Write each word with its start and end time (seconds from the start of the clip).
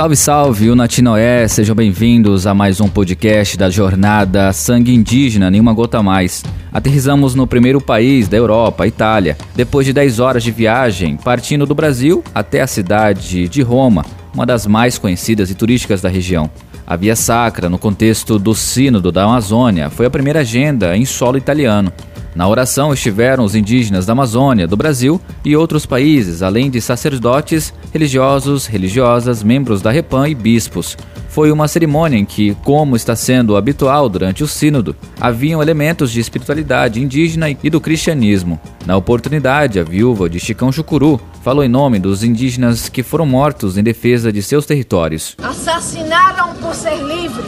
Salve, 0.00 0.16
salve, 0.16 0.70
Unatinoé, 0.70 1.46
sejam 1.46 1.76
bem-vindos 1.76 2.46
a 2.46 2.54
mais 2.54 2.80
um 2.80 2.88
podcast 2.88 3.54
da 3.58 3.68
jornada 3.68 4.50
Sangue 4.50 4.94
Indígena 4.94 5.50
Nenhuma 5.50 5.74
Gota 5.74 6.02
Mais. 6.02 6.42
Aterrizamos 6.72 7.34
no 7.34 7.46
primeiro 7.46 7.82
país 7.82 8.26
da 8.26 8.34
Europa, 8.34 8.86
Itália, 8.86 9.36
depois 9.54 9.84
de 9.84 9.92
10 9.92 10.18
horas 10.18 10.42
de 10.42 10.50
viagem, 10.50 11.18
partindo 11.18 11.66
do 11.66 11.74
Brasil 11.74 12.24
até 12.34 12.62
a 12.62 12.66
cidade 12.66 13.46
de 13.46 13.60
Roma, 13.60 14.02
uma 14.32 14.46
das 14.46 14.66
mais 14.66 14.96
conhecidas 14.96 15.50
e 15.50 15.54
turísticas 15.54 16.00
da 16.00 16.08
região. 16.08 16.50
A 16.90 16.96
Via 16.96 17.14
Sacra, 17.14 17.68
no 17.68 17.78
contexto 17.78 18.36
do 18.36 18.52
Sínodo 18.52 19.12
da 19.12 19.22
Amazônia, 19.22 19.88
foi 19.88 20.06
a 20.06 20.10
primeira 20.10 20.40
agenda 20.40 20.96
em 20.96 21.04
solo 21.04 21.38
italiano. 21.38 21.92
Na 22.34 22.48
oração 22.48 22.92
estiveram 22.92 23.44
os 23.44 23.54
indígenas 23.54 24.06
da 24.06 24.12
Amazônia, 24.12 24.66
do 24.66 24.76
Brasil 24.76 25.20
e 25.44 25.54
outros 25.54 25.86
países, 25.86 26.42
além 26.42 26.68
de 26.68 26.80
sacerdotes, 26.80 27.72
religiosos, 27.92 28.66
religiosas, 28.66 29.40
membros 29.40 29.80
da 29.80 29.92
Repam 29.92 30.28
e 30.28 30.34
bispos. 30.34 30.96
Foi 31.30 31.50
uma 31.50 31.66
cerimônia 31.66 32.18
em 32.18 32.24
que, 32.24 32.54
como 32.64 32.94
está 32.94 33.16
sendo 33.16 33.56
habitual 33.56 34.08
durante 34.08 34.44
o 34.44 34.48
Sínodo, 34.48 34.94
haviam 35.20 35.62
elementos 35.62 36.10
de 36.10 36.20
espiritualidade 36.20 37.00
indígena 37.00 37.48
e 37.50 37.70
do 37.70 37.80
cristianismo. 37.80 38.60
Na 38.84 38.96
oportunidade, 38.96 39.78
a 39.78 39.84
viúva 39.84 40.28
de 40.28 40.38
Chicão 40.38 40.70
Chucuru 40.70 41.20
falou 41.42 41.64
em 41.64 41.68
nome 41.68 41.98
dos 41.98 42.22
indígenas 42.22 42.88
que 42.88 43.02
foram 43.02 43.24
mortos 43.24 43.78
em 43.78 43.82
defesa 43.82 44.32
de 44.32 44.42
seus 44.42 44.66
territórios. 44.66 45.36
Assassinaram 45.42 46.54
por 46.56 46.74
ser 46.74 46.96
livres, 46.96 47.46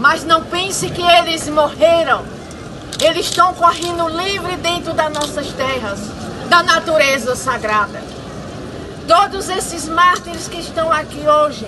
mas 0.00 0.24
não 0.24 0.42
pense 0.42 0.88
que 0.88 1.02
eles 1.02 1.48
morreram 1.48 2.22
eles 3.02 3.26
estão 3.26 3.52
correndo 3.54 4.08
livre 4.08 4.54
dentro 4.56 4.92
das 4.92 5.12
nossas 5.12 5.48
terras, 5.48 5.98
da 6.48 6.62
natureza 6.62 7.34
sagrada. 7.34 8.00
Todos 9.08 9.48
esses 9.48 9.88
mártires 9.88 10.46
que 10.46 10.60
estão 10.60 10.92
aqui 10.92 11.20
hoje, 11.26 11.66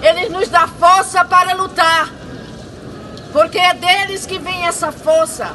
eles 0.00 0.30
nos 0.30 0.48
dão 0.48 0.68
força 0.68 1.24
para 1.24 1.54
lutar, 1.54 2.08
porque 3.32 3.58
é 3.58 3.74
deles 3.74 4.26
que 4.26 4.38
vem 4.38 4.66
essa 4.66 4.92
força 4.92 5.54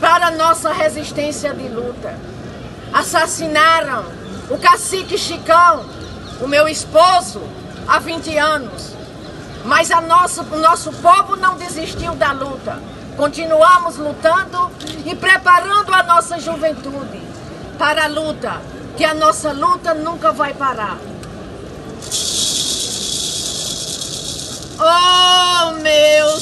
para 0.00 0.30
nossa 0.30 0.72
resistência 0.72 1.52
de 1.54 1.68
luta. 1.68 2.14
Assassinaram 2.92 4.04
o 4.50 4.58
cacique 4.58 5.16
Chicão, 5.16 5.84
o 6.40 6.48
meu 6.48 6.66
esposo, 6.66 7.40
há 7.86 7.98
20 7.98 8.36
anos. 8.36 8.92
Mas 9.64 9.90
a 9.90 9.98
o 9.98 10.58
nosso 10.58 10.92
povo 10.94 11.36
não 11.36 11.56
desistiu 11.56 12.14
da 12.14 12.32
luta. 12.32 12.78
Continuamos 13.16 13.96
lutando 13.96 14.70
e 15.04 15.14
preparando 15.14 15.94
a 15.94 16.02
nossa 16.02 16.40
juventude 16.40 17.22
para 17.78 18.04
a 18.04 18.08
luta, 18.08 18.60
que 18.96 19.04
a 19.04 19.14
nossa 19.14 19.52
luta 19.52 19.94
nunca 19.94 20.32
vai 20.32 20.52
parar. 20.52 20.96
Oh, 24.84 25.78
meus 25.80 26.41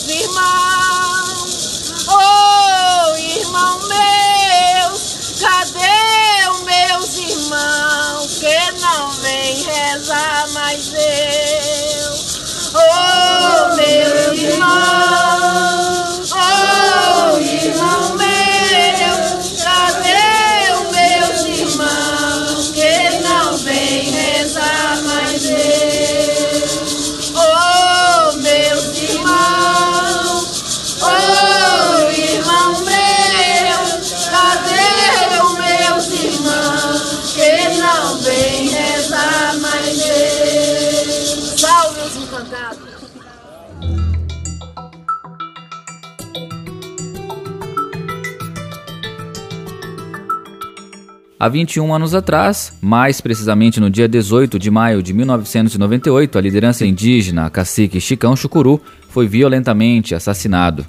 Há 51.42 51.48
21 51.48 51.94
anos 51.94 52.14
atrás, 52.14 52.76
mais 52.82 53.22
precisamente 53.22 53.80
no 53.80 53.88
dia 53.88 54.06
18 54.06 54.58
de 54.58 54.70
maio 54.70 55.02
de 55.02 55.14
1998, 55.14 56.36
a 56.36 56.40
liderança 56.42 56.84
indígena 56.84 57.48
cacique 57.48 57.98
Chicão 57.98 58.36
Chucuru 58.36 58.78
foi 59.08 59.26
violentamente 59.26 60.14
assassinado. 60.14 60.84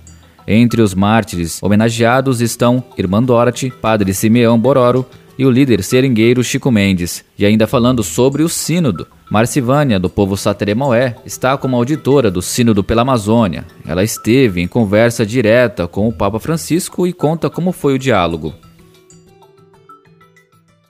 Entre 0.46 0.82
os 0.82 0.94
mártires 0.94 1.64
homenageados 1.64 2.42
estão 2.42 2.84
Irmã 2.98 3.24
Dorothy, 3.24 3.72
Padre 3.72 4.14
Simeão 4.14 4.60
Bororo 4.60 5.06
e 5.42 5.46
o 5.46 5.50
líder 5.50 5.82
seringueiro 5.84 6.44
Chico 6.44 6.70
Mendes. 6.70 7.26
E 7.36 7.48
ainda 7.48 7.66
falando 7.66 8.04
sobre 8.04 8.44
o 8.44 8.48
Sínodo, 8.48 9.08
Marcivânia, 9.28 10.00
do 10.00 10.08
povo 10.08 10.38
Sateremaué, 10.38 11.16
está 11.26 11.58
como 11.58 11.76
auditora 11.76 12.30
do 12.30 12.44
Sínodo 12.44 12.84
pela 12.84 13.02
Amazônia. 13.02 13.66
Ela 13.84 14.04
esteve 14.04 14.62
em 14.62 14.68
conversa 14.68 15.26
direta 15.26 15.88
com 15.88 16.08
o 16.08 16.14
Papa 16.14 16.40
Francisco 16.40 17.08
e 17.08 17.12
conta 17.12 17.50
como 17.50 17.72
foi 17.72 17.96
o 17.96 17.98
diálogo. 17.98 18.54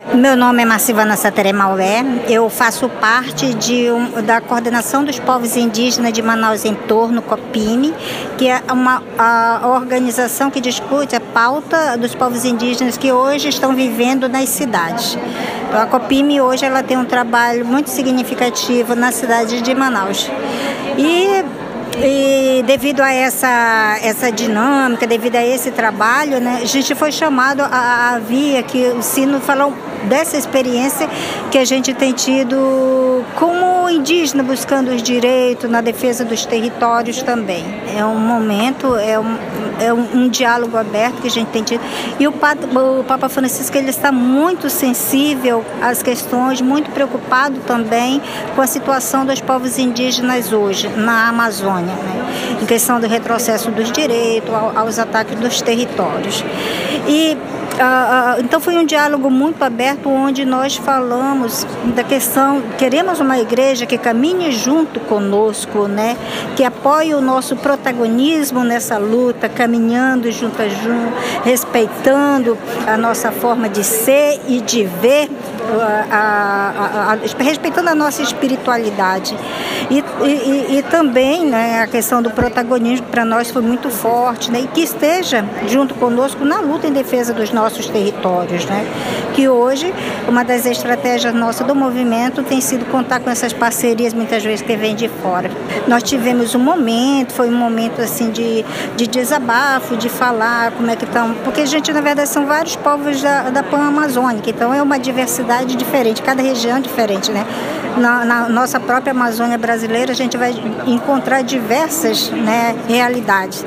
Meu 0.03 0.35
nome 0.35 0.63
é 0.63 0.65
Marcivana 0.65 1.15
Satere 1.15 1.53
Maué, 1.53 2.03
eu 2.27 2.49
faço 2.49 2.89
parte 2.89 3.53
de 3.53 3.91
um, 3.91 4.19
da 4.23 4.41
coordenação 4.41 5.05
dos 5.05 5.19
povos 5.19 5.55
indígenas 5.55 6.11
de 6.11 6.23
Manaus 6.23 6.65
em 6.65 6.73
torno, 6.73 7.21
COPIME, 7.21 7.93
que 8.35 8.49
é 8.49 8.63
uma 8.71 9.03
a 9.15 9.61
organização 9.67 10.49
que 10.49 10.59
discute 10.59 11.15
a 11.15 11.19
pauta 11.21 11.95
dos 11.97 12.15
povos 12.15 12.43
indígenas 12.43 12.97
que 12.97 13.11
hoje 13.11 13.49
estão 13.49 13.75
vivendo 13.75 14.27
nas 14.27 14.49
cidades. 14.49 15.15
A 15.71 15.85
COPIME 15.85 16.41
hoje 16.41 16.65
ela 16.65 16.81
tem 16.81 16.97
um 16.97 17.05
trabalho 17.05 17.63
muito 17.63 17.91
significativo 17.91 18.95
na 18.95 19.11
cidade 19.11 19.61
de 19.61 19.75
Manaus. 19.75 20.29
E 20.97 21.45
e 21.97 22.63
devido 22.63 23.01
a 23.01 23.11
essa, 23.11 23.97
essa 24.01 24.31
dinâmica, 24.31 25.05
devido 25.05 25.35
a 25.35 25.45
esse 25.45 25.71
trabalho, 25.71 26.39
né, 26.39 26.59
a 26.61 26.65
gente 26.65 26.95
foi 26.95 27.11
chamado 27.11 27.61
a, 27.61 28.13
a 28.15 28.19
vir 28.19 28.57
aqui, 28.57 28.85
o 28.97 29.01
Sino 29.01 29.39
falou 29.39 29.73
dessa 30.03 30.37
experiência 30.37 31.09
que 31.51 31.57
a 31.57 31.65
gente 31.65 31.93
tem 31.93 32.13
tido 32.13 33.23
como 33.35 33.80
indígena 33.91 34.43
buscando 34.43 34.89
os 34.89 35.03
direitos 35.03 35.69
na 35.69 35.81
defesa 35.81 36.23
dos 36.25 36.45
territórios 36.45 37.21
também. 37.21 37.63
É 37.95 38.03
um 38.05 38.17
momento, 38.17 38.95
é 38.95 39.19
um, 39.19 39.37
é 39.79 39.93
um, 39.93 40.23
um 40.23 40.29
diálogo 40.29 40.77
aberto 40.77 41.21
que 41.21 41.27
a 41.27 41.31
gente 41.31 41.49
tem 41.49 41.63
tido. 41.63 41.81
E 42.19 42.27
o 42.27 42.31
Papa, 42.31 42.67
o 42.79 43.03
Papa 43.03 43.29
Francisco 43.29 43.77
ele 43.77 43.89
está 43.89 44.11
muito 44.11 44.69
sensível 44.69 45.63
às 45.81 46.01
questões, 46.01 46.61
muito 46.61 46.89
preocupado 46.91 47.59
também 47.67 48.21
com 48.55 48.61
a 48.61 48.67
situação 48.67 49.25
dos 49.25 49.41
povos 49.41 49.77
indígenas 49.77 50.53
hoje 50.53 50.87
na 50.89 51.29
Amazônia, 51.29 51.95
né? 51.95 52.57
em 52.61 52.65
questão 52.65 52.99
do 52.99 53.07
retrocesso 53.07 53.71
dos 53.71 53.91
direitos, 53.91 54.53
aos 54.75 54.99
ataques 54.99 55.39
dos 55.39 55.61
territórios. 55.61 56.43
E 57.07 57.37
ah, 57.79 58.35
ah, 58.35 58.39
então 58.39 58.59
foi 58.59 58.77
um 58.77 58.85
diálogo 58.85 59.29
muito 59.29 59.63
aberto 59.63 60.09
onde 60.09 60.45
nós 60.45 60.75
falamos 60.75 61.65
da 61.95 62.03
questão, 62.03 62.61
queremos 62.77 63.19
uma 63.19 63.39
igreja 63.39 63.85
que 63.85 63.97
caminhe 63.97 64.51
junto 64.51 64.99
conosco, 64.99 65.87
né? 65.87 66.17
que 66.55 66.63
apoie 66.63 67.13
o 67.13 67.21
nosso 67.21 67.55
protagonismo 67.55 68.63
nessa 68.63 68.97
luta, 68.97 69.47
caminhando 69.47 70.31
junto 70.31 70.61
a 70.61 70.67
junto, 70.67 71.13
respeitando 71.43 72.57
a 72.85 72.97
nossa 72.97 73.31
forma 73.31 73.69
de 73.69 73.83
ser 73.83 74.39
e 74.47 74.59
de 74.61 74.83
ver, 74.83 75.29
a, 76.11 76.11
a, 76.11 77.13
a, 77.13 77.43
respeitando 77.43 77.89
a 77.89 77.95
nossa 77.95 78.21
espiritualidade. 78.21 79.37
E, 79.91 80.03
e, 80.25 80.77
e 80.77 80.83
também 80.83 81.45
né, 81.45 81.81
a 81.81 81.87
questão 81.87 82.21
do 82.21 82.31
protagonismo 82.31 83.07
para 83.07 83.25
nós 83.25 83.51
foi 83.51 83.61
muito 83.61 83.89
forte, 83.89 84.49
né? 84.49 84.61
e 84.61 84.67
que 84.67 84.81
esteja 84.81 85.45
junto 85.67 85.93
conosco 85.95 86.45
na 86.45 86.61
luta 86.61 86.87
em 86.87 86.93
defesa 86.93 87.33
dos 87.33 87.51
nossos 87.51 87.87
territórios, 87.87 88.65
né? 88.65 88.85
Que 89.33 89.49
hoje 89.49 89.93
uma 90.27 90.43
das 90.43 90.65
estratégias 90.65 91.33
nossas 91.33 91.67
do 91.67 91.75
movimento 91.75 92.41
tem 92.43 92.61
sido 92.61 92.85
contar 92.85 93.19
com 93.19 93.29
essas 93.29 93.51
parcerias 93.51 94.13
muitas 94.13 94.43
vezes 94.43 94.61
que 94.61 94.75
vêm 94.75 94.95
de 94.95 95.09
fora. 95.09 95.51
Nós 95.87 96.03
tivemos 96.03 96.55
um 96.55 96.59
momento, 96.59 97.33
foi 97.33 97.49
um 97.49 97.57
momento 97.57 98.01
assim 98.01 98.31
de, 98.31 98.63
de 98.95 99.07
desabafo, 99.07 99.97
de 99.97 100.09
falar 100.09 100.71
como 100.71 100.89
é 100.89 100.95
que 100.95 101.05
estão, 101.05 101.33
porque 101.43 101.61
a 101.61 101.65
gente 101.65 101.91
na 101.91 102.01
verdade 102.01 102.29
são 102.29 102.45
vários 102.45 102.75
povos 102.75 103.21
da, 103.21 103.49
da 103.49 103.63
Pan 103.63 103.87
Amazônica, 103.87 104.49
então 104.49 104.73
é 104.73 104.81
uma 104.81 104.97
diversidade 104.97 105.75
diferente, 105.75 106.21
cada 106.21 106.41
região 106.41 106.77
é 106.77 106.81
diferente, 106.81 107.31
né? 107.31 107.45
Na, 107.97 108.23
na, 108.23 108.49
nossa 108.49 108.79
própria 108.79 109.11
Amazônia 109.11 109.57
brasileira, 109.57 109.80
a 109.83 110.13
gente 110.13 110.37
vai 110.37 110.53
encontrar 110.87 111.41
diversas 111.41 112.29
né, 112.29 112.75
realidades. 112.87 113.65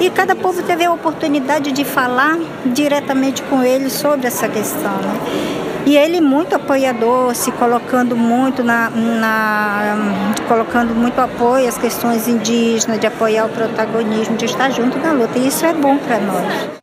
E 0.00 0.10
cada 0.10 0.34
povo 0.34 0.62
teve 0.62 0.84
a 0.84 0.92
oportunidade 0.92 1.72
de 1.72 1.84
falar 1.84 2.38
diretamente 2.66 3.42
com 3.42 3.62
eles 3.62 3.92
sobre 3.92 4.26
essa 4.26 4.48
questão. 4.48 4.96
Né? 4.96 5.52
E 5.84 5.96
ele 5.96 6.20
muito 6.20 6.54
apoiador, 6.54 7.34
se 7.34 7.50
colocando 7.52 8.16
muito 8.16 8.62
na, 8.62 8.88
na 8.90 10.32
colocando 10.46 10.94
muito 10.94 11.20
apoio 11.20 11.68
às 11.68 11.76
questões 11.76 12.28
indígenas, 12.28 13.00
de 13.00 13.06
apoiar 13.06 13.46
o 13.46 13.48
protagonismo, 13.48 14.36
de 14.36 14.44
estar 14.44 14.70
junto 14.70 14.96
na 14.98 15.12
luta. 15.12 15.38
E 15.38 15.48
isso 15.48 15.66
é 15.66 15.74
bom 15.74 15.98
para 15.98 16.20
nós. 16.20 16.82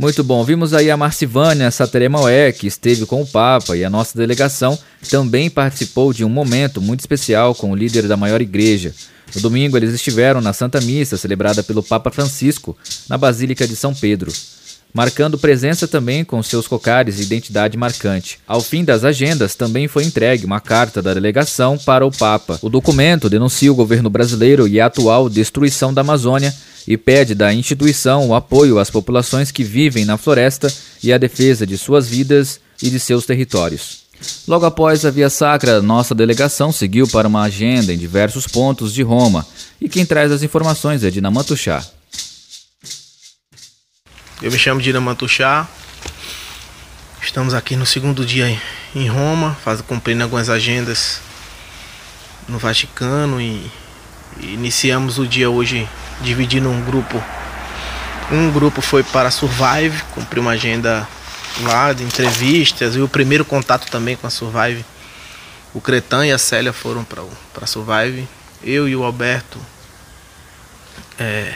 Muito 0.00 0.24
bom. 0.24 0.42
Vimos 0.42 0.72
aí 0.72 0.90
a 0.90 0.96
Marcivânia 0.96 1.70
Sateremaué, 1.70 2.52
que 2.52 2.66
esteve 2.66 3.04
com 3.04 3.20
o 3.20 3.26
Papa, 3.26 3.76
e 3.76 3.84
a 3.84 3.90
nossa 3.90 4.16
delegação 4.16 4.78
também 5.10 5.50
participou 5.50 6.10
de 6.10 6.24
um 6.24 6.28
momento 6.30 6.80
muito 6.80 7.00
especial 7.00 7.54
com 7.54 7.70
o 7.70 7.76
líder 7.76 8.08
da 8.08 8.16
maior 8.16 8.40
igreja. 8.40 8.94
No 9.34 9.42
domingo, 9.42 9.76
eles 9.76 9.92
estiveram 9.92 10.40
na 10.40 10.54
Santa 10.54 10.80
Missa, 10.80 11.18
celebrada 11.18 11.62
pelo 11.62 11.82
Papa 11.82 12.10
Francisco, 12.10 12.74
na 13.10 13.18
Basílica 13.18 13.68
de 13.68 13.76
São 13.76 13.94
Pedro 13.94 14.32
marcando 14.92 15.38
presença 15.38 15.86
também 15.86 16.24
com 16.24 16.42
seus 16.42 16.66
cocares 16.66 17.18
e 17.18 17.22
identidade 17.22 17.76
marcante. 17.76 18.38
Ao 18.46 18.60
fim 18.60 18.84
das 18.84 19.04
agendas, 19.04 19.54
também 19.54 19.88
foi 19.88 20.04
entregue 20.04 20.44
uma 20.44 20.60
carta 20.60 21.00
da 21.00 21.14
delegação 21.14 21.78
para 21.78 22.04
o 22.04 22.10
Papa. 22.10 22.58
O 22.62 22.68
documento 22.68 23.30
denuncia 23.30 23.70
o 23.70 23.74
governo 23.74 24.10
brasileiro 24.10 24.66
e 24.66 24.80
a 24.80 24.86
atual 24.86 25.28
destruição 25.28 25.94
da 25.94 26.00
Amazônia 26.00 26.54
e 26.86 26.96
pede 26.96 27.34
da 27.34 27.52
instituição 27.52 28.28
o 28.28 28.34
apoio 28.34 28.78
às 28.78 28.90
populações 28.90 29.50
que 29.50 29.64
vivem 29.64 30.04
na 30.04 30.16
floresta 30.16 30.72
e 31.02 31.12
a 31.12 31.18
defesa 31.18 31.66
de 31.66 31.76
suas 31.76 32.08
vidas 32.08 32.60
e 32.82 32.90
de 32.90 32.98
seus 32.98 33.26
territórios. 33.26 34.00
Logo 34.46 34.66
após 34.66 35.04
a 35.04 35.10
Via 35.10 35.30
Sacra, 35.30 35.80
nossa 35.80 36.14
delegação 36.14 36.70
seguiu 36.72 37.08
para 37.08 37.28
uma 37.28 37.42
agenda 37.42 37.92
em 37.92 37.98
diversos 37.98 38.46
pontos 38.46 38.92
de 38.92 39.02
Roma. 39.02 39.46
E 39.80 39.88
quem 39.88 40.04
traz 40.04 40.30
as 40.30 40.42
informações 40.42 41.02
é 41.04 41.10
Dina 41.10 41.30
Mantuchá. 41.30 41.84
Eu 44.42 44.50
me 44.50 44.58
chamo 44.58 44.80
Dina 44.80 45.00
Mantuchá. 45.00 45.68
Estamos 47.22 47.54
aqui 47.54 47.76
no 47.76 47.86
segundo 47.86 48.24
dia 48.24 48.60
em 48.94 49.08
Roma, 49.08 49.56
faz, 49.62 49.80
cumprindo 49.80 50.22
algumas 50.22 50.48
agendas 50.48 51.20
no 52.48 52.58
Vaticano 52.58 53.40
e, 53.40 53.70
e 54.40 54.54
iniciamos 54.54 55.18
o 55.18 55.26
dia 55.26 55.48
hoje 55.48 55.88
dividindo 56.20 56.68
um 56.68 56.80
grupo. 56.82 57.22
Um 58.30 58.50
grupo 58.50 58.80
foi 58.80 59.02
para 59.02 59.30
Survive, 59.30 60.02
cumpriu 60.14 60.42
uma 60.42 60.52
agenda 60.52 61.06
lá 61.62 61.92
de 61.92 62.04
entrevistas 62.04 62.94
e 62.94 63.00
o 63.00 63.08
primeiro 63.08 63.44
contato 63.44 63.90
também 63.90 64.16
com 64.16 64.26
a 64.26 64.30
Survive. 64.30 64.84
O 65.74 65.80
Cretan 65.80 66.26
e 66.26 66.32
a 66.32 66.38
Célia 66.38 66.72
foram 66.72 67.04
para 67.04 67.66
Survive. 67.66 68.28
Eu 68.62 68.88
e 68.88 68.94
o 68.94 69.02
Alberto 69.02 69.58
é, 71.18 71.54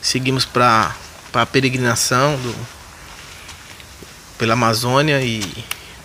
seguimos 0.00 0.44
para 0.44 0.94
a 1.32 1.46
peregrinação 1.46 2.36
do, 2.36 2.54
pela 4.38 4.54
Amazônia 4.54 5.20
e 5.22 5.42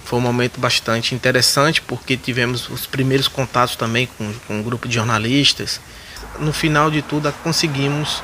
foi 0.05 0.19
um 0.19 0.21
momento 0.21 0.59
bastante 0.59 1.13
interessante 1.13 1.81
porque 1.81 2.15
tivemos 2.15 2.69
os 2.69 2.85
primeiros 2.85 3.27
contatos 3.27 3.75
também 3.75 4.07
com, 4.17 4.33
com 4.47 4.59
um 4.59 4.63
grupo 4.63 4.87
de 4.87 4.95
jornalistas 4.95 5.81
no 6.39 6.53
final 6.53 6.89
de 6.89 7.01
tudo 7.01 7.31
conseguimos 7.43 8.23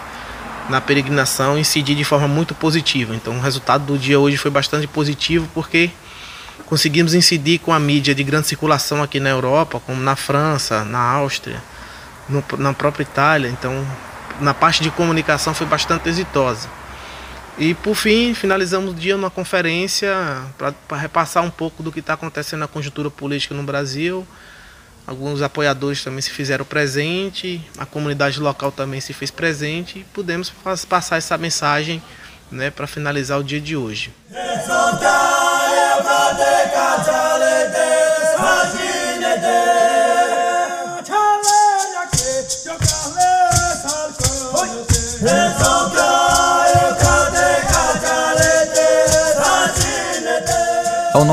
na 0.70 0.80
peregrinação 0.80 1.58
incidir 1.58 1.96
de 1.96 2.04
forma 2.04 2.28
muito 2.28 2.56
positiva. 2.56 3.16
Então 3.16 3.38
o 3.38 3.42
resultado 3.42 3.86
do 3.86 3.98
dia 3.98 4.20
hoje 4.20 4.38
foi 4.38 4.52
bastante 4.52 4.88
positivo 4.88 5.48
porque 5.54 5.92
conseguimos 6.66 7.14
incidir 7.14 7.60
com 7.60 7.74
a 7.74 7.80
mídia 7.80 8.16
de 8.16 8.24
grande 8.24 8.48
circulação 8.48 9.04
aqui 9.04 9.20
na 9.20 9.30
Europa, 9.30 9.82
como 9.86 10.02
na 10.02 10.16
França, 10.16 10.84
na 10.86 11.00
Áustria, 11.00 11.62
no, 12.30 12.44
na 12.58 12.74
própria 12.74 13.04
Itália. 13.04 13.50
Então 13.50 13.86
na 14.40 14.54
parte 14.54 14.82
de 14.82 14.90
comunicação 14.90 15.54
foi 15.54 15.68
bastante 15.68 16.10
exitosa. 16.10 16.70
E 17.58 17.76
por 17.76 17.94
fim, 17.94 18.34
finalizamos 18.34 18.92
o 18.92 18.96
dia 18.96 19.16
numa 19.16 19.30
conferência 19.30 20.12
para 20.58 20.98
repassar 20.98 21.44
um 21.44 21.52
pouco 21.52 21.84
do 21.84 21.92
que 21.92 22.00
está 22.00 22.14
acontecendo 22.14 22.62
na 22.62 22.68
conjuntura 22.68 23.12
política 23.12 23.54
no 23.54 23.62
Brasil, 23.62 24.26
Alguns 25.06 25.42
apoiadores 25.42 26.04
também 26.04 26.22
se 26.22 26.30
fizeram 26.30 26.64
presente, 26.64 27.62
a 27.78 27.86
comunidade 27.86 28.40
local 28.40 28.72
também 28.72 29.02
se 29.02 29.12
fez 29.12 29.30
presente 29.30 30.00
e 30.00 30.04
pudemos 30.06 30.52
passar 30.88 31.18
essa 31.18 31.38
mensagem 31.38 32.02
né, 32.50 32.70
para 32.70 32.88
finalizar 32.88 33.38
o 33.40 33.44
dia 33.44 33.60
de 33.60 33.76
hoje. 33.76 34.14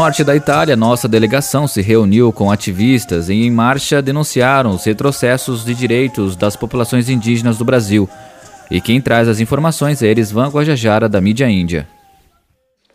Norte 0.00 0.25
da 0.25 0.35
Itália, 0.35 0.75
nossa 0.75 1.06
delegação 1.06 1.69
se 1.69 1.82
reuniu 1.82 2.32
com 2.32 2.50
ativistas 2.50 3.29
e, 3.29 3.35
em 3.35 3.50
marcha, 3.50 4.00
denunciaram 4.00 4.70
os 4.70 4.82
retrocessos 4.85 5.62
de 5.62 5.75
direitos 5.75 6.35
das 6.35 6.56
populações 6.56 7.11
indígenas 7.11 7.58
do 7.58 7.67
Brasil. 7.67 8.08
E 8.70 8.81
quem 8.81 8.99
traz 8.99 9.29
as 9.29 9.41
informações 9.41 10.02
é 10.02 10.06
Erisvan 10.06 10.49
Guajajara, 10.49 11.06
da 11.06 11.20
mídia 11.20 11.50
índia. 11.50 11.87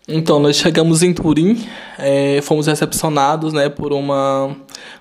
Então, 0.07 0.39
nós 0.39 0.55
chegamos 0.55 1.03
em 1.03 1.13
Turim, 1.13 1.63
é, 1.99 2.39
fomos 2.41 2.65
recepcionados 2.65 3.53
né, 3.53 3.69
por, 3.69 3.93
uma, 3.93 4.55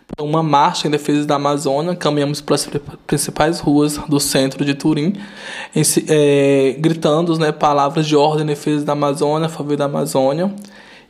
por 0.07 0.27
uma 0.27 0.43
marcha 0.43 0.87
em 0.87 0.91
defesa 0.91 1.27
da 1.27 1.37
Amazônia, 1.37 1.97
caminhamos 1.97 2.43
pelas 2.43 2.69
principais 3.07 3.61
ruas 3.61 3.97
do 3.97 4.21
centro 4.21 4.63
de 4.63 4.75
Turim, 4.75 5.15
em, 5.75 5.83
é, 6.07 6.77
gritando 6.79 7.39
né, 7.39 7.51
palavras 7.51 8.07
de 8.07 8.15
ordem 8.15 8.43
em 8.43 8.49
defesa 8.49 8.85
da 8.85 8.93
Amazônia, 8.93 9.47
a 9.47 9.51
favor 9.51 9.75
da 9.75 9.87
Amazônia 9.87 10.53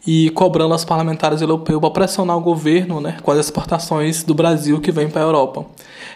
e 0.07 0.31
cobrando 0.31 0.73
aos 0.73 0.85
parlamentares 0.85 1.41
europeus 1.41 1.81
para 1.81 1.91
pressionar 1.91 2.37
o 2.37 2.41
governo 2.41 3.01
né, 3.01 3.17
com 3.23 3.31
as 3.31 3.39
exportações 3.39 4.23
do 4.23 4.35
Brasil 4.35 4.81
que 4.81 4.93
vem 4.93 5.09
para 5.09 5.23
a 5.23 5.25
Europa. 5.25 5.67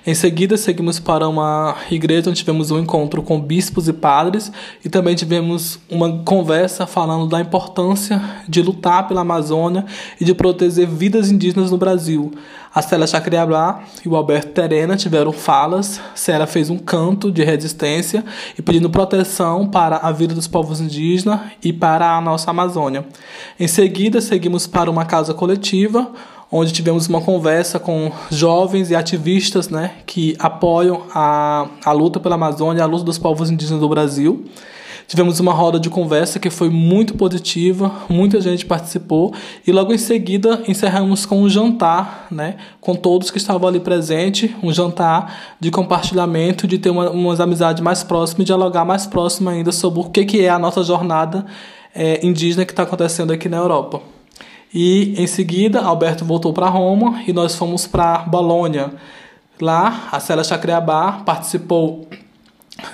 Em 0.06 0.14
seguida, 0.14 0.56
seguimos 0.56 0.98
para 0.98 1.28
uma 1.28 1.76
igreja 1.90 2.30
onde 2.30 2.38
tivemos 2.38 2.70
um 2.70 2.78
encontro 2.78 3.22
com 3.22 3.40
bispos 3.40 3.88
e 3.88 3.92
padres 3.92 4.50
e 4.84 4.88
também 4.88 5.14
tivemos 5.14 5.78
uma 5.90 6.22
conversa 6.24 6.86
falando 6.86 7.26
da 7.26 7.40
importância 7.40 8.20
de 8.48 8.62
lutar 8.62 9.08
pela 9.08 9.22
Amazônia 9.22 9.84
e 10.20 10.24
de 10.24 10.34
proteger 10.34 10.86
vidas 10.86 11.30
indígenas 11.30 11.70
no 11.70 11.78
Brasil. 11.78 12.32
A 12.74 12.82
Célia 12.82 13.06
Chacriabá 13.06 13.82
e 14.04 14.08
o 14.08 14.14
Alberto 14.14 14.52
Terena 14.52 14.96
tiveram 14.96 15.32
falas. 15.32 16.00
Célia 16.14 16.46
fez 16.46 16.70
um 16.70 16.78
canto 16.78 17.30
de 17.32 17.42
resistência 17.42 18.24
e 18.58 18.62
pedindo 18.62 18.90
proteção 18.90 19.66
para 19.66 19.96
a 19.96 20.12
vida 20.12 20.34
dos 20.34 20.46
povos 20.46 20.80
indígenas 20.80 21.40
e 21.62 21.72
para 21.72 22.16
a 22.16 22.20
nossa 22.20 22.50
Amazônia. 22.50 23.06
Em 23.58 23.66
seguida, 23.78 24.20
seguimos 24.20 24.66
para 24.66 24.90
uma 24.90 25.04
casa 25.04 25.32
coletiva, 25.32 26.10
onde 26.50 26.72
tivemos 26.72 27.06
uma 27.06 27.20
conversa 27.20 27.78
com 27.78 28.10
jovens 28.28 28.90
e 28.90 28.96
ativistas 28.96 29.68
né, 29.68 29.92
que 30.04 30.34
apoiam 30.40 31.02
a, 31.14 31.68
a 31.84 31.92
luta 31.92 32.18
pela 32.18 32.34
Amazônia, 32.34 32.82
a 32.82 32.86
luta 32.86 33.04
dos 33.04 33.18
povos 33.18 33.52
indígenas 33.52 33.80
do 33.80 33.88
Brasil. 33.88 34.44
Tivemos 35.06 35.38
uma 35.38 35.52
roda 35.52 35.78
de 35.78 35.88
conversa 35.88 36.40
que 36.40 36.50
foi 36.50 36.68
muito 36.68 37.14
positiva, 37.14 37.92
muita 38.08 38.40
gente 38.40 38.66
participou 38.66 39.32
e 39.64 39.70
logo 39.70 39.94
em 39.94 39.98
seguida 39.98 40.60
encerramos 40.66 41.24
com 41.24 41.40
um 41.40 41.48
jantar, 41.48 42.26
né, 42.32 42.56
com 42.80 42.96
todos 42.96 43.30
que 43.30 43.38
estavam 43.38 43.68
ali 43.68 43.78
presentes, 43.78 44.50
um 44.60 44.72
jantar 44.72 45.54
de 45.60 45.70
compartilhamento, 45.70 46.66
de 46.66 46.78
ter 46.78 46.90
uma, 46.90 47.10
umas 47.10 47.38
amizades 47.38 47.80
mais 47.80 48.02
próximas 48.02 48.42
e 48.42 48.46
dialogar 48.46 48.84
mais 48.84 49.06
próximo 49.06 49.48
ainda 49.48 49.70
sobre 49.70 50.00
o 50.00 50.04
que, 50.10 50.24
que 50.24 50.44
é 50.44 50.48
a 50.48 50.58
nossa 50.58 50.82
jornada 50.82 51.46
é, 51.94 52.24
indígena 52.26 52.64
que 52.64 52.72
está 52.72 52.82
acontecendo 52.82 53.32
aqui 53.32 53.48
na 53.48 53.56
Europa. 53.56 54.00
E 54.72 55.14
em 55.16 55.26
seguida, 55.26 55.80
Alberto 55.80 56.24
voltou 56.24 56.52
para 56.52 56.68
Roma 56.68 57.22
e 57.26 57.32
nós 57.32 57.54
fomos 57.54 57.86
para 57.86 58.18
Bolonha. 58.18 58.92
Lá, 59.60 60.08
a 60.12 60.20
Célia 60.20 60.44
Chacriabá 60.44 61.22
participou 61.24 62.06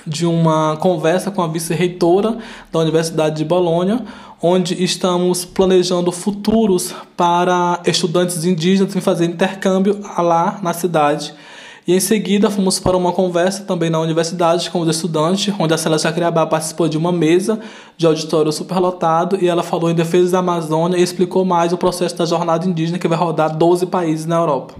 de 0.05 0.25
uma 0.25 0.77
conversa 0.77 1.29
com 1.29 1.41
a 1.41 1.47
vice-reitora 1.47 2.37
da 2.71 2.79
Universidade 2.79 3.35
de 3.35 3.45
Bolonha, 3.45 4.03
onde 4.41 4.83
estamos 4.83 5.45
planejando 5.45 6.11
futuros 6.11 6.93
para 7.15 7.79
estudantes 7.85 8.45
indígenas 8.45 8.95
em 8.95 9.01
fazer 9.01 9.25
intercâmbio 9.25 9.99
lá 10.17 10.59
na 10.61 10.73
cidade. 10.73 11.33
E 11.87 11.93
em 11.93 11.99
seguida 11.99 12.49
fomos 12.49 12.79
para 12.79 12.97
uma 12.97 13.11
conversa 13.11 13.63
também 13.63 13.91
na 13.91 13.99
universidade 13.99 14.71
com 14.71 14.79
os 14.79 14.89
estudantes, 14.89 15.53
onde 15.59 15.71
a 15.71 15.77
Celeste 15.77 16.11
Criabá 16.11 16.43
participou 16.47 16.89
de 16.89 16.97
uma 16.97 17.11
mesa 17.11 17.59
de 17.95 18.07
auditório 18.07 18.51
superlotado 18.51 19.37
e 19.39 19.47
ela 19.47 19.61
falou 19.61 19.91
em 19.91 19.93
defesa 19.93 20.31
da 20.31 20.39
Amazônia 20.39 20.97
e 20.97 21.03
explicou 21.03 21.45
mais 21.45 21.73
o 21.73 21.77
processo 21.77 22.17
da 22.17 22.25
jornada 22.25 22.65
indígena 22.67 22.97
que 22.97 23.07
vai 23.07 23.15
rodar 23.15 23.55
12 23.55 23.85
países 23.85 24.25
na 24.25 24.35
Europa. 24.35 24.73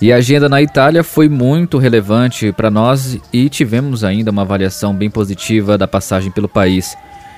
E 0.00 0.12
a 0.12 0.16
agenda 0.16 0.48
na 0.48 0.60
Itália 0.60 1.04
foi 1.04 1.28
muito 1.28 1.78
relevante 1.78 2.50
para 2.50 2.68
nós 2.68 3.16
e 3.32 3.48
tivemos 3.48 4.02
ainda 4.02 4.32
uma 4.32 4.42
avaliação 4.42 4.92
bem 4.92 5.08
positiva 5.08 5.78
da 5.78 5.86
passagem 5.86 6.32
pelo 6.32 6.48
país. 6.48 6.96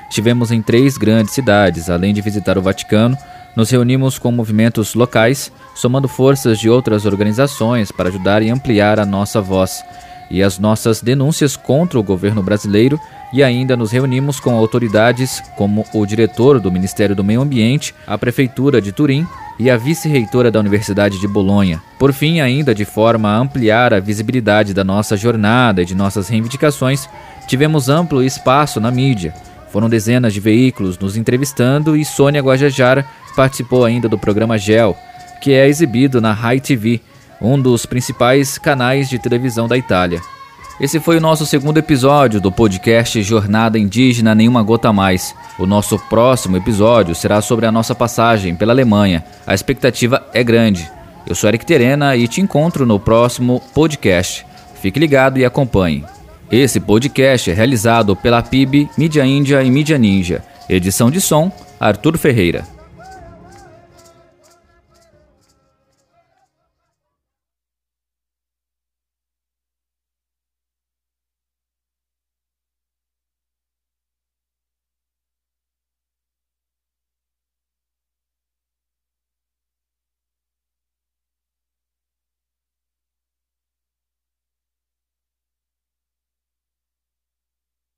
Estivemos 0.08 0.50
em 0.50 0.62
três 0.62 0.96
grandes 0.96 1.34
cidades, 1.34 1.90
além 1.90 2.14
de 2.14 2.22
visitar 2.22 2.56
o 2.56 2.62
Vaticano, 2.62 3.18
Nos 3.56 3.70
reunimos 3.70 4.18
com 4.18 4.32
movimentos 4.32 4.94
locais, 4.94 5.52
somando 5.74 6.08
forças 6.08 6.58
de 6.58 6.68
outras 6.68 7.06
organizações 7.06 7.92
para 7.92 8.08
ajudar 8.08 8.42
e 8.42 8.50
ampliar 8.50 8.98
a 8.98 9.06
nossa 9.06 9.40
voz 9.40 9.84
e 10.30 10.42
as 10.42 10.58
nossas 10.58 11.00
denúncias 11.00 11.56
contra 11.56 11.98
o 11.98 12.02
governo 12.02 12.42
brasileiro 12.42 12.98
e 13.32 13.42
ainda 13.42 13.76
nos 13.76 13.92
reunimos 13.92 14.40
com 14.40 14.56
autoridades 14.56 15.42
como 15.56 15.84
o 15.92 16.06
diretor 16.06 16.58
do 16.60 16.72
Ministério 16.72 17.14
do 17.14 17.24
Meio 17.24 17.42
Ambiente, 17.42 17.94
a 18.06 18.16
Prefeitura 18.16 18.80
de 18.80 18.92
Turim 18.92 19.26
e 19.58 19.70
a 19.70 19.76
vice-reitora 19.76 20.50
da 20.50 20.58
Universidade 20.60 21.20
de 21.20 21.28
Bolonha. 21.28 21.80
Por 21.98 22.12
fim, 22.12 22.40
ainda 22.40 22.74
de 22.74 22.84
forma 22.84 23.28
a 23.28 23.38
ampliar 23.38 23.94
a 23.94 24.00
visibilidade 24.00 24.74
da 24.74 24.82
nossa 24.82 25.16
jornada 25.16 25.82
e 25.82 25.84
de 25.84 25.94
nossas 25.94 26.28
reivindicações, 26.28 27.08
tivemos 27.46 27.88
amplo 27.88 28.22
espaço 28.22 28.80
na 28.80 28.90
mídia. 28.90 29.34
Foram 29.70 29.88
dezenas 29.88 30.32
de 30.32 30.40
veículos 30.40 30.98
nos 30.98 31.16
entrevistando 31.16 31.96
e 31.96 32.04
Sônia 32.04 32.40
Guajajara 32.40 33.04
participou 33.34 33.84
ainda 33.84 34.08
do 34.08 34.18
programa 34.18 34.58
GEL, 34.58 34.96
que 35.40 35.52
é 35.52 35.66
exibido 35.66 36.20
na 36.20 36.32
Rai 36.32 36.60
TV, 36.60 37.00
um 37.40 37.60
dos 37.60 37.84
principais 37.84 38.58
canais 38.58 39.08
de 39.08 39.18
televisão 39.18 39.68
da 39.68 39.76
Itália. 39.76 40.20
Esse 40.80 40.98
foi 40.98 41.18
o 41.18 41.20
nosso 41.20 41.46
segundo 41.46 41.78
episódio 41.78 42.40
do 42.40 42.50
podcast 42.50 43.22
Jornada 43.22 43.78
Indígena 43.78 44.34
Nenhuma 44.34 44.62
Gota 44.62 44.92
Mais. 44.92 45.34
O 45.56 45.66
nosso 45.66 45.96
próximo 46.08 46.56
episódio 46.56 47.14
será 47.14 47.40
sobre 47.40 47.64
a 47.64 47.70
nossa 47.70 47.94
passagem 47.94 48.56
pela 48.56 48.72
Alemanha. 48.72 49.24
A 49.46 49.54
expectativa 49.54 50.26
é 50.34 50.42
grande. 50.42 50.90
Eu 51.26 51.34
sou 51.34 51.48
Eric 51.48 51.64
Terena 51.64 52.16
e 52.16 52.26
te 52.26 52.40
encontro 52.40 52.84
no 52.84 52.98
próximo 52.98 53.62
podcast. 53.72 54.44
Fique 54.82 54.98
ligado 54.98 55.38
e 55.38 55.44
acompanhe. 55.44 56.04
Esse 56.50 56.80
podcast 56.80 57.50
é 57.50 57.54
realizado 57.54 58.16
pela 58.16 58.42
PIB, 58.42 58.90
Mídia 58.98 59.24
Índia 59.24 59.62
e 59.62 59.70
Mídia 59.70 59.96
Ninja. 59.96 60.42
Edição 60.68 61.08
de 61.08 61.20
som, 61.20 61.52
Arthur 61.78 62.18
Ferreira. 62.18 62.73